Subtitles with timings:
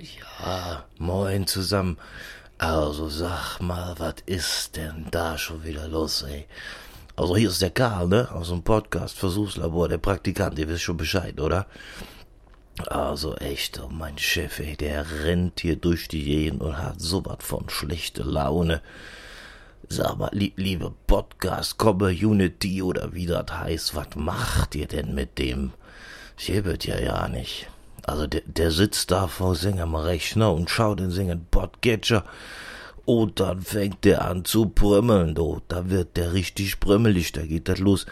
[0.00, 1.98] Ja, moin zusammen.
[2.56, 6.46] Also sag mal, was ist denn da schon wieder los, ey?
[7.16, 8.30] Also hier ist der Karl, ne?
[8.32, 11.66] Aus dem Podcast Versuchslabor, der Praktikant, ihr wisst schon Bescheid, oder?
[12.86, 17.38] Also echt, oh mein Chef, ey, der rennt hier durch die Gegend und hat sowas
[17.40, 18.80] von schlechte Laune.
[19.88, 25.74] Sag mal, li liebe Podcast-Community oder wie das heißt, was macht ihr denn mit dem?
[26.38, 27.68] Ich hebt ja ja nicht.
[28.04, 32.24] Also der, der sitzt da vor seinem Rechner und schaut in seinen Podcatcher
[33.04, 35.60] und dann fängt der an zu brümmeln, do.
[35.68, 38.06] Da wird der richtig brümmelig, da geht das los.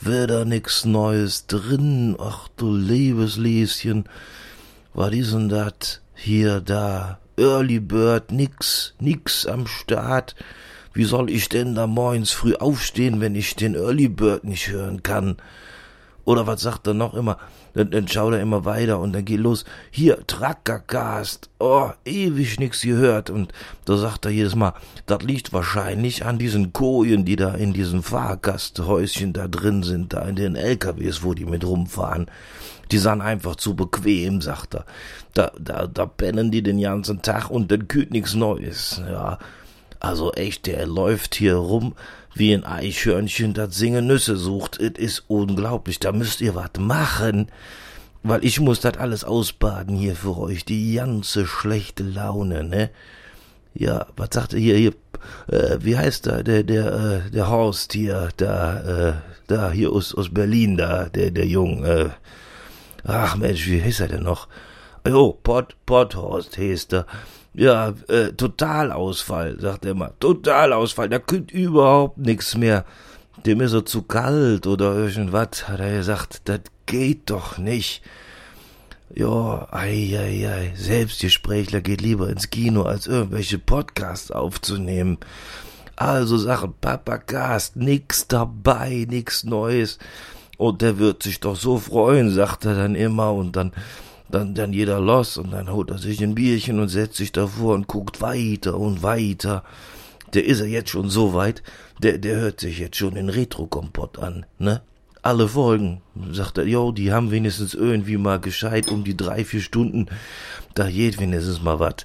[0.00, 2.16] Wird da nix Neues drin?
[2.18, 4.04] Ach du liebes Lieschen,
[4.94, 6.00] was ist denn dat?
[6.14, 10.34] Hier, da, Early Bird, nix, nix am Start.
[10.94, 15.02] Wie soll ich denn da morgens früh aufstehen, wenn ich den Early Bird nicht hören
[15.02, 15.36] kann?
[16.26, 17.38] Oder was sagt er noch immer?
[17.74, 19.64] Dann, dann schaut er immer weiter und dann geht los.
[19.92, 21.48] Hier, Trackercast.
[21.60, 23.30] Oh, ewig nix gehört.
[23.30, 23.52] Und
[23.84, 24.74] da sagt er jedes Mal,
[25.06, 30.22] das liegt wahrscheinlich an diesen Kojen, die da in diesen Fahrgasthäuschen da drin sind, da
[30.22, 32.26] in den LKWs, wo die mit rumfahren.
[32.90, 34.84] Die sind einfach zu bequem, sagt er.
[35.32, 39.00] Da, da, da pennen die den ganzen Tag und dann kühlt nix Neues.
[39.08, 39.38] Ja,
[40.00, 41.94] also echt, der läuft hier rum
[42.38, 44.78] wie ein Eichhörnchen, das Singen Nüsse sucht.
[44.78, 47.48] Es ist unglaublich, da müsst ihr was machen.
[48.22, 52.90] Weil ich muss das alles ausbaden hier für euch, die ganze schlechte Laune, ne?
[53.72, 54.92] Ja, was sagt ihr hier, hier,
[55.48, 56.92] äh, wie heißt der, der, der,
[57.26, 59.14] äh, der Horst hier, da, äh,
[59.46, 62.08] da, hier aus, aus Berlin, da, der, der Jung, äh,
[63.04, 64.48] ach Mensch, wie heißt er denn noch?
[65.06, 67.06] Jo, Pott, Potthorst heißt er.
[67.56, 70.12] Ja, äh, Totalausfall, sagt er immer.
[70.20, 72.84] Totalausfall, da könnt überhaupt nix mehr.
[73.46, 76.42] Dem ist er zu kalt oder irgendwas, hat er gesagt.
[76.44, 78.02] Das geht doch nicht.
[79.14, 80.72] Ja, ei, ei, ei.
[80.76, 85.16] Selbstgesprächler geht lieber ins Kino, als irgendwelche Podcasts aufzunehmen.
[85.96, 89.98] Also Sachen, Papacast, nix dabei, nix Neues.
[90.58, 93.72] Und der wird sich doch so freuen, sagt er dann immer, und dann
[94.28, 97.74] dann, dann jeder los und dann holt er sich ein Bierchen und setzt sich davor
[97.74, 99.62] und guckt weiter und weiter.
[100.34, 101.62] Der ist er jetzt schon so weit,
[102.02, 104.82] der, der hört sich jetzt schon den Retro-Kompott an, ne?
[105.22, 109.60] Alle Folgen, sagt er, jo, die haben wenigstens irgendwie mal gescheit um die drei, vier
[109.60, 110.06] Stunden.
[110.74, 112.04] Da geht wenigstens mal wat,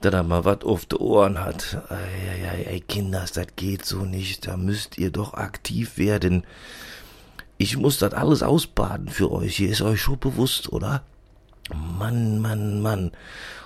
[0.00, 1.82] da er mal wat auf de Ohren hat.
[1.90, 6.44] Ei, ei, ei, Kinders, das geht so nicht, da müsst ihr doch aktiv werden.
[7.58, 11.02] Ich muss das alles ausbaden für euch, hier ist euch schon bewusst, oder?
[11.72, 13.12] Mann, Mann, Mann.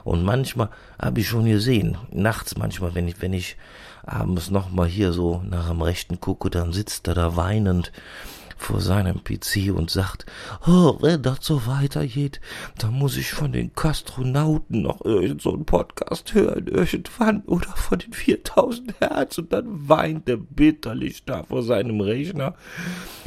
[0.05, 0.69] Und manchmal
[1.01, 3.57] habe ich schon gesehen, nachts manchmal, wenn ich, wenn ich
[4.05, 7.93] abends nochmal hier so nach dem Rechten gucke, dann sitzt er da weinend
[8.59, 10.27] vor seinem PC und sagt,
[10.67, 12.41] oh, wenn das so weitergeht,
[12.77, 17.99] dann muss ich von den Kastronauten noch irgend so einen Podcast hören, irgendwann, oder von
[17.99, 22.55] den 4000 Hertz, und dann weint er bitterlich da vor seinem Rechner,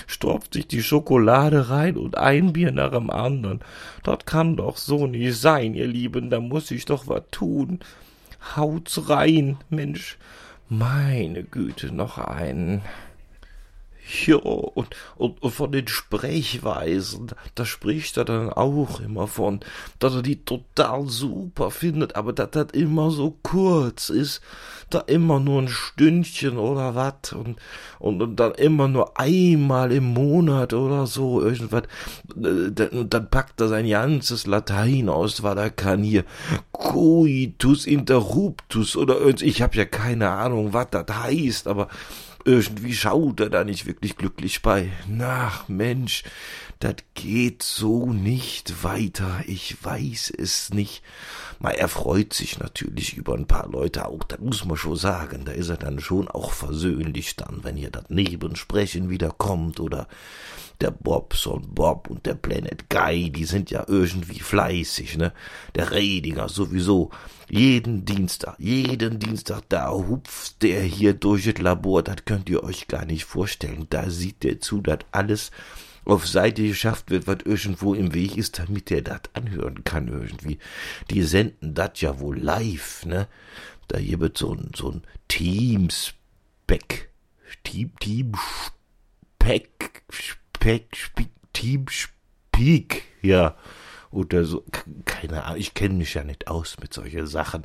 [0.06, 3.62] stopft sich die Schokolade rein und ein Bier nach dem anderen.
[4.04, 7.80] Das kann doch so nicht sein, ihr Lieben, da muss ich doch was tun.
[8.56, 10.18] Haut's rein, Mensch.
[10.68, 12.82] Meine Güte, noch einen.
[14.26, 19.62] Ja, und, und, und von den Sprechweisen, da spricht er dann auch immer von,
[20.00, 24.42] dass er die total super findet, aber dass das immer so kurz ist,
[24.90, 27.56] da immer nur ein Stündchen oder was und,
[28.00, 31.84] und, und dann immer nur einmal im Monat oder so irgendwas,
[32.36, 36.26] und dann packt er sein ganzes Latein aus, weil er kann hier
[36.74, 41.88] coitus interruptus oder ich hab ja keine Ahnung, was das heißt, aber
[42.46, 44.90] irgendwie schaut er da nicht wirklich glücklich bei.
[45.08, 46.24] Na, Mensch,
[46.82, 49.44] das geht so nicht weiter.
[49.46, 51.04] Ich weiß es nicht.
[51.60, 55.46] Mal, er freut sich natürlich über ein paar Leute auch, das muss man schon sagen.
[55.46, 60.08] Da ist er dann schon auch versöhnlich dann, wenn hier das Nebensprechen wieder kommt oder
[60.82, 65.34] der Bobson Bob und der Planet Guy, die sind ja irgendwie fleißig, ne?
[65.76, 67.12] Der Redinger sowieso.
[67.48, 72.88] Jeden Dienstag, jeden Dienstag, da hupft der hier durch das Labor, das könnt ihr euch
[72.88, 73.86] gar nicht vorstellen.
[73.92, 75.52] Da sieht der zu, dass alles
[76.06, 80.58] auf Seite geschafft wird, was irgendwo im Weg ist, damit der das anhören kann irgendwie.
[81.10, 83.28] Die senden das ja wohl live, ne?
[83.88, 87.10] Da hier wird so ein, so ein Teamspec,
[87.64, 88.34] Team, Team,
[89.42, 91.12] Speck, Speck,
[91.54, 93.56] Team, Speak, ja.
[94.12, 94.64] Oder so.
[95.06, 97.64] Keine Ahnung, ich kenne mich ja nicht aus mit solchen Sachen.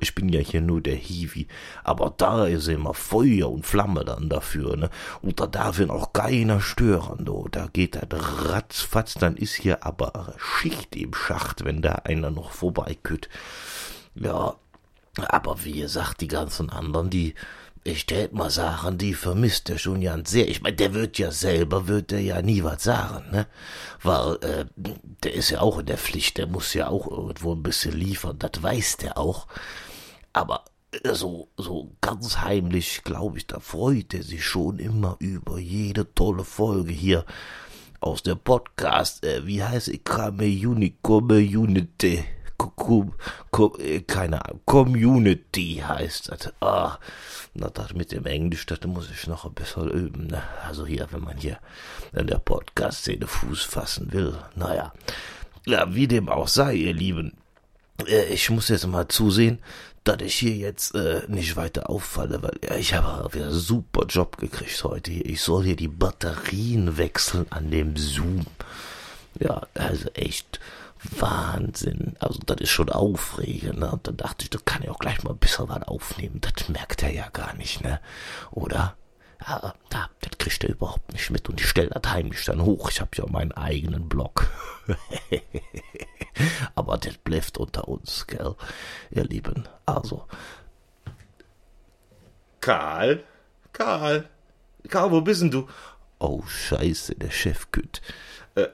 [0.00, 1.46] Ich bin ja hier nur der Hiwi.
[1.84, 4.90] Aber da ist immer Feuer und Flamme dann dafür, ne?
[5.22, 7.48] Und da darf ihn auch keiner stören, du.
[7.50, 12.50] Da geht das ratzfatz, dann ist hier aber Schicht im Schacht, wenn da einer noch
[12.50, 13.28] vorbeikütt.
[14.14, 14.56] Ja,
[15.28, 17.34] aber wie gesagt, die ganzen anderen, die,
[17.86, 20.48] ich tät mal sagen, die vermisst er schon ganz sehr.
[20.48, 23.46] Ich mein, der wird ja selber, wird der ja nie was sagen, ne?
[24.02, 24.64] Weil, äh,
[25.22, 28.38] der ist ja auch in der Pflicht, der muss ja auch irgendwo ein bisschen liefern,
[28.38, 29.46] das weiß der auch.
[30.32, 35.58] Aber äh, so, so ganz heimlich, glaube ich, da freut er sich schon immer über
[35.58, 37.24] jede tolle Folge hier
[38.00, 40.00] aus der Podcast, äh, wie heißt es,
[41.02, 42.24] Community,
[42.58, 46.52] Äh, keine Ahnung, Community heißt das.
[46.60, 46.98] Ah,
[47.54, 50.26] na, das mit dem Englisch, das muss ich noch ein bisschen üben.
[50.26, 50.42] Ne?
[50.66, 51.58] Also hier, wenn man hier
[52.12, 54.36] in der Podcast-Szene Fuß fassen will.
[54.54, 54.92] Naja,
[55.66, 57.32] ja, wie dem auch sei, ihr Lieben.
[58.06, 59.58] Äh, ich muss jetzt mal zusehen,
[60.04, 64.36] dass ich hier jetzt äh, nicht weiter auffalle, weil ja, ich habe wieder super Job
[64.36, 65.10] gekriegt heute.
[65.10, 68.46] Ich soll hier die Batterien wechseln an dem Zoom.
[69.38, 70.60] Ja, also echt
[71.18, 72.16] Wahnsinn.
[72.20, 73.90] Also, das ist schon aufregend, ne?
[73.90, 76.40] Und dann dachte ich, das kann ich auch gleich mal ein bisschen was aufnehmen.
[76.40, 78.00] Das merkt er ja gar nicht, ne?
[78.50, 78.96] Oder?
[79.46, 82.90] Ja, da, das kriegt er überhaupt nicht mit und ich stelle das heimlich dann hoch.
[82.90, 84.46] Ich habe ja meinen eigenen Blog.
[86.74, 88.56] Aber das bleibt unter uns, gell,
[89.10, 89.68] ihr Lieben.
[89.84, 90.26] Also.
[92.60, 93.22] Karl?
[93.72, 94.28] Karl?
[94.88, 95.68] Karl, wo bist denn du?
[96.18, 98.00] Oh, scheiße, der Chef kütt.
[98.54, 98.68] Äh,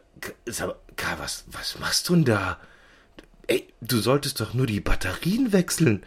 [0.46, 2.60] sag mal, Karl, was, was machst du denn da?
[3.48, 6.04] Ey, du solltest doch nur die Batterien wechseln.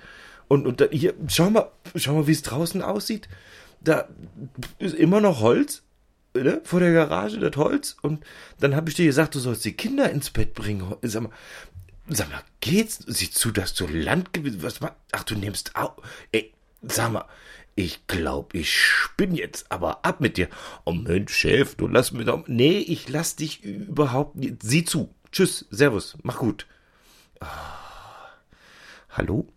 [0.47, 3.27] Und, und da, hier, schau mal, schau mal, wie es draußen aussieht.
[3.81, 4.07] Da
[4.79, 5.83] ist immer noch Holz,
[6.33, 6.61] ne?
[6.63, 7.97] Vor der Garage, das Holz.
[8.01, 8.23] Und
[8.61, 10.95] dann habe ich dir gesagt, du sollst die Kinder ins Bett bringen.
[11.01, 11.31] Sag mal,
[12.07, 12.99] sag mal, geht's?
[13.05, 14.29] Sieh zu, dass du Land
[14.63, 15.97] Was machst Ach, du nimmst auch.
[16.31, 17.25] Ey, sag mal,
[17.75, 20.47] ich glaub, ich spinn jetzt, aber ab mit dir.
[20.85, 22.47] Oh Mensch, Chef, du lass mir doch.
[22.47, 24.63] Nee, ich lass dich überhaupt nicht.
[24.63, 25.13] Sieh zu.
[25.31, 26.65] Tschüss, Servus, mach gut.
[27.41, 27.45] Oh.
[29.09, 29.47] Hallo?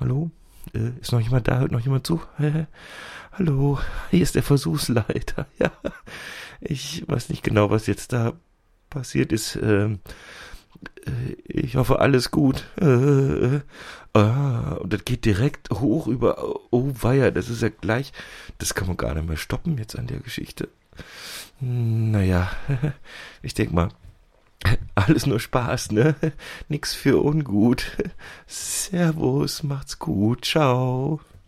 [0.00, 0.30] Hallo?
[0.74, 1.60] Äh, ist noch jemand da?
[1.60, 2.20] Hört noch jemand zu?
[3.32, 3.78] Hallo,
[4.10, 5.46] hier ist der Versuchsleiter.
[5.58, 5.72] Ja,
[6.60, 8.32] ich weiß nicht genau, was jetzt da
[8.90, 9.56] passiert ist.
[9.56, 9.98] Ähm, äh,
[11.44, 12.66] ich hoffe, alles gut.
[12.80, 13.60] Äh, äh,
[14.12, 18.12] ah, und das geht direkt hoch über, oh weia, das ist ja gleich,
[18.58, 20.68] das kann man gar nicht mehr stoppen jetzt an der Geschichte.
[21.60, 22.50] Naja,
[23.42, 23.88] ich denk mal,
[24.94, 26.14] alles nur Spaß, ne?
[26.68, 27.96] Nix für ungut.
[28.46, 31.20] Servus, macht's gut, ciao.